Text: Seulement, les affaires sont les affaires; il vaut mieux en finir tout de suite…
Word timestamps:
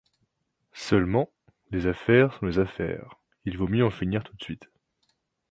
Seulement, 0.73 1.29
les 1.69 1.85
affaires 1.85 2.33
sont 2.33 2.47
les 2.47 2.57
affaires; 2.57 3.19
il 3.45 3.55
vaut 3.55 3.67
mieux 3.67 3.85
en 3.85 3.91
finir 3.91 4.23
tout 4.23 4.35
de 4.35 4.41
suite… 4.43 4.67